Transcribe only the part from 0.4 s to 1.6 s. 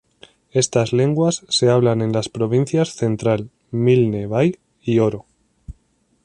Estas lenguas